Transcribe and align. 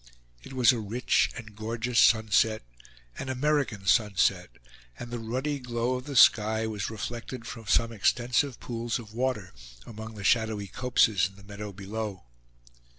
It 0.41 0.53
was 0.53 0.71
a 0.71 0.79
rich 0.79 1.29
and 1.37 1.55
gorgeous 1.55 1.99
sunset 1.99 2.63
an 3.19 3.29
American 3.29 3.85
sunset; 3.85 4.49
and 4.97 5.11
the 5.11 5.19
ruddy 5.19 5.59
glow 5.59 5.93
of 5.93 6.05
the 6.05 6.15
sky 6.15 6.65
was 6.65 6.89
reflected 6.89 7.45
from 7.45 7.67
some 7.67 7.91
extensive 7.91 8.59
pools 8.59 8.97
of 8.97 9.13
water 9.13 9.53
among 9.85 10.15
the 10.15 10.23
shadowy 10.23 10.65
copses 10.65 11.27
in 11.29 11.35
the 11.35 11.43
meadow 11.43 11.71
below. 11.71 12.23